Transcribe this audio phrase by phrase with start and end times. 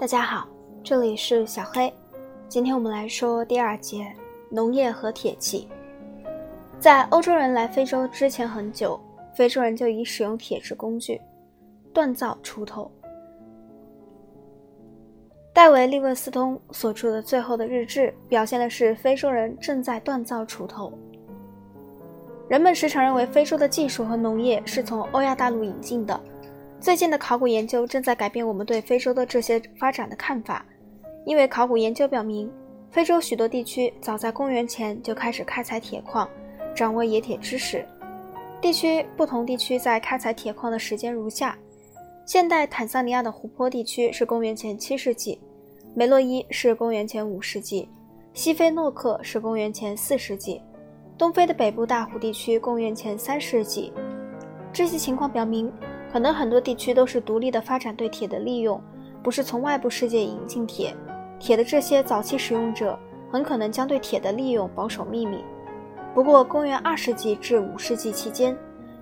[0.00, 0.48] 大家好，
[0.82, 1.92] 这里是小黑。
[2.48, 4.10] 今天我们来说第二节
[4.48, 5.68] 农业和铁器。
[6.78, 8.98] 在欧洲人来非洲之前很久，
[9.34, 11.20] 非洲人就已使用铁制工具
[11.92, 12.90] 锻造锄头。
[15.52, 20.90] 戴维·利文斯通所著的《最后的日志》表现的是非洲人正在锻造锄头。
[22.48, 26.18] 人们时常认为非洲的技术和农业是从欧亚大陆引进的。
[26.80, 30.64] 最近的考古研究正在改变我们对非洲的这些发展的看法，
[31.26, 32.50] 因为考古研究表明，
[32.90, 36.26] 非洲许多地区早在公元前就开始开采铁矿，
[36.74, 37.86] 掌握冶铁知识。
[38.62, 41.56] 地区不同地区在开采铁矿的时间如下：
[42.24, 45.38] 现代坦桑尼亚的湖泊地区是公元前七世纪，
[45.94, 47.86] 梅洛伊是公元前五世纪，
[48.32, 50.62] 西非诺克是公元前四世纪，
[51.18, 53.92] 东非的北部大湖地区公元前三世纪。
[54.72, 55.70] 这些情况表明。
[56.12, 58.80] 可能很多地区都是独立的发展对铁的利用，
[59.22, 60.94] 不是从外部世界引进铁。
[61.38, 62.98] 铁的这些早期使用者
[63.30, 65.38] 很可能将对铁的利用保守秘密。
[66.12, 68.56] 不过，公元二世纪至五世纪期间，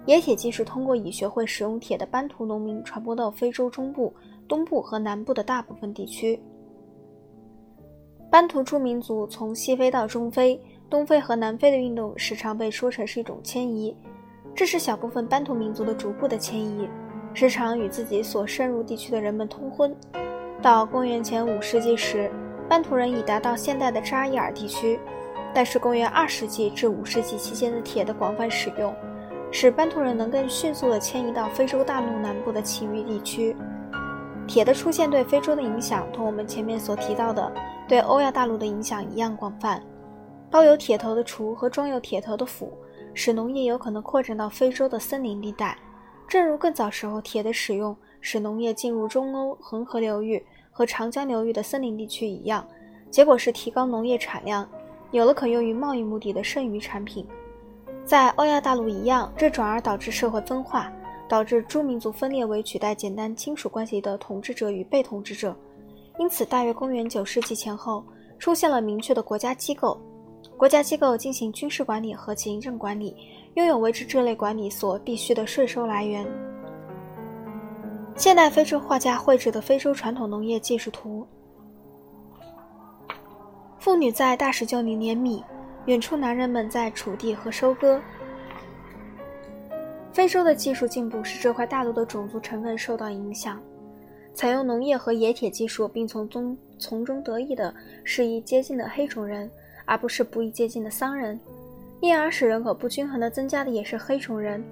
[0.07, 4.15] 冶铁技术通过已学会使用铁的班图农民传播到非洲中部、
[4.47, 6.39] 东部和南部的大部分地区。
[8.31, 13.97] 班图诸民族从西非到中非、东非和南非的运动时常被说成是一种迁移。
[14.59, 16.91] 这是小部分班图民族的逐步的迁移，
[17.33, 19.95] 时常与自己所深入地区的人们通婚。
[20.61, 22.29] 到公元前五世纪时，
[22.69, 24.99] 班图人已达到现代的扎伊尔地区。
[25.55, 28.93] 但是公元二世纪至五世纪期间的铁的广泛使用，
[29.53, 33.57] 使班图人能更迅速地迁移到非洲大陆南部的其余地区。
[34.49, 37.53] 铁的出现对非洲的影响，同我们前面所提到的
[37.87, 39.81] 对欧亚大陆的影响一样广泛。
[40.51, 42.73] 包有铁头的锄和装有铁头的斧。
[43.19, 45.77] 使农业有可能扩展到非洲的森林地带，
[46.29, 52.65] 正如更早时候铁的使用使农业进入中欧恒河流域和长江流域的森林地区一样，
[53.11, 54.65] 结果是提高农业产量，
[55.11, 57.27] 有了可用于贸易目的的剩余产品。
[58.07, 60.89] 在欧亚大陆一样，这转而导致社会分化，
[61.29, 65.57] 导致诸民族分裂为取代简单亲属关系的统治者与被统治者。
[66.21, 68.05] 因此，大约公元九世纪前后，
[68.39, 70.01] 出现了明确的国家机构。
[70.59, 73.17] 国家机构进行军事管理和行政管理，
[73.55, 76.27] 拥有维持这类管理所必需的税收来源。
[78.17, 81.25] 现代非洲画家绘制的非洲传统农业技术图。
[83.79, 85.45] 妇女在大石臼里碾米，
[85.87, 88.03] 远处男人们在锄地和收割。
[90.13, 93.63] 非洲的技术进步使这块大陆的种族成分受到影响，
[94.35, 99.49] 采用农业和冶铁技术并从中从中得益的是一接近的黑种人。
[99.89, 101.41] 而不是不易接近的桑人，
[102.01, 104.63] 因而使人口不均衡的增加的也是黑种人。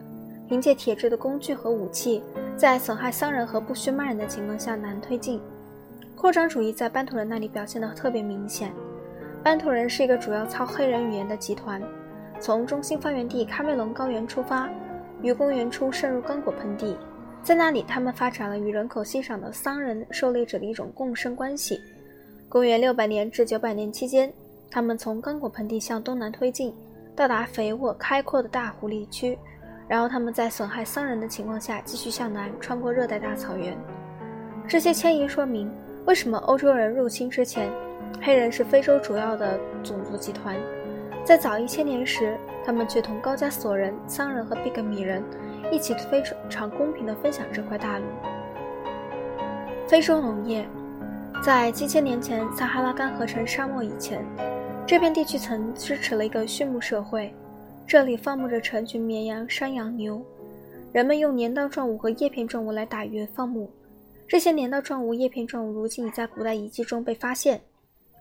[0.47, 2.23] 凭借铁制的工具和武器，
[2.57, 5.41] 在损害桑人和不驯慢人的情况下难推进。
[6.15, 8.71] 扩张主义在班图人那里表现得特别明显。
[9.43, 11.83] 班图人是一个主要操黑人语言的集团，
[12.39, 14.69] 从中心发源地喀麦隆高原出发，
[15.23, 16.97] 于公元初渗入刚果盆地，
[17.43, 21.81] 在那里他们发展了与人口稀少的桑人狩猎者的一种共生关系。
[22.49, 24.33] 公元六百年至九百年期间。
[24.71, 26.75] 他们从刚果盆地向东南推进，
[27.15, 29.39] 到达肥沃开阔的大湖地区，
[29.89, 33.77] 然后他们在损害桑人的情况下继续向南，穿过热带大草原。
[34.69, 35.73] 这些迁移说明
[36.05, 37.71] 为什么欧洲人入侵之前，
[38.21, 40.57] 黑人是非洲主要的种族集团，
[41.25, 45.23] 在早一千年时，他们却同高加索人、桑人和比格米人
[45.71, 48.05] 一起非常公平地分享这块大陆。
[49.89, 50.69] 非洲农业
[51.45, 54.25] 在几千年前撒哈拉干涸成沙漠以前。
[54.87, 57.35] 这片地区曾支持了一个畜牧社会，
[57.89, 60.25] 这里放牧着成群绵羊、山羊、牛。
[60.93, 63.69] 人们用镰刀状物和叶片状物来打鱼放牧。
[64.29, 67.61] 这些镰刀状物、叶片状物如今已在古代遗迹中被发现。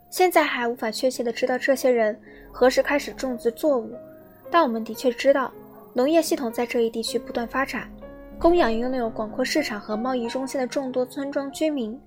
[0.10, 2.20] 现在还无法确切地知道这些人
[2.52, 3.94] 何时开始种植作物，
[4.50, 5.54] 但我们的确知道，
[5.94, 7.88] 农业系统在这一地区不断发展，
[8.40, 12.00] 供养拥有广阔市场和贸易中心的众多村庄居民。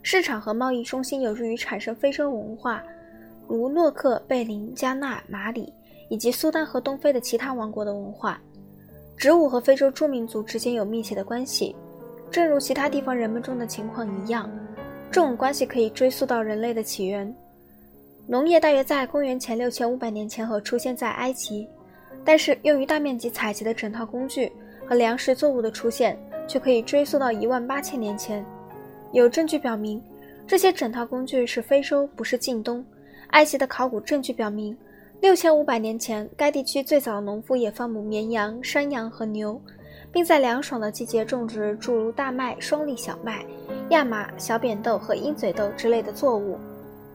[0.00, 2.80] 市场和贸易中心有助于产生非洲文化。
[3.48, 5.72] 如诺克、贝林、加纳、马里
[6.08, 8.40] 以及苏丹和东非的其他王国的文化，
[9.16, 11.74] 植物和非洲诸民族之间有密切的关系，
[12.30, 14.50] 正如其他地方人们中的情况一样。
[15.10, 17.34] 这种关系可以追溯到人类的起源。
[18.26, 21.66] 农业大约在公元前六千五百年前后出现在埃及，
[22.24, 24.50] 但是用于大面积采集的整套工具
[24.86, 28.44] 和粮食作物的出现却可以追溯到一万八千年前。
[29.12, 30.02] 有证据表明，
[30.46, 32.84] 这些整套工具是非洲，不是近东。
[33.30, 34.76] 埃及的考古证据表明，
[35.20, 39.60] 六千五百年前，该地区最早的农夫也放牧绵羊、山羊和牛，
[40.12, 43.44] 并在凉爽的季节种植诸如大麦、双粒小麦，
[43.90, 46.58] 亚麻、小扁豆和鹰嘴豆之类的作物。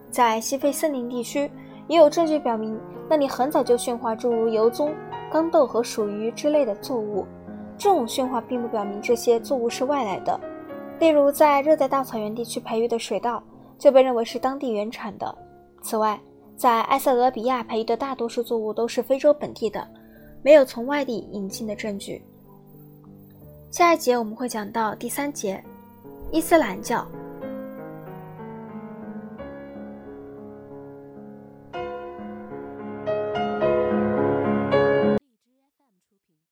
[0.10, 1.50] 在西非森林地区，
[1.88, 2.78] 也有证据表明
[3.10, 4.94] 那里很早就驯化诸如油棕、
[5.32, 7.26] 豇豆和鼠鱼之类的作物。
[7.78, 10.40] 这种驯化并不表明这些作物是外来的。
[11.00, 13.42] 例如，在热带大草原地区培育的水稻
[13.80, 15.36] 就被认为是当地原产的。
[15.82, 16.20] 此外，
[16.56, 19.88] 在埃塞俄比亚培育的大多数作物都是非洲本地的，
[20.44, 22.24] 没有从外地引进的证据。
[23.72, 25.64] 下一节我们会讲到第三节，
[26.32, 27.08] 伊斯兰教。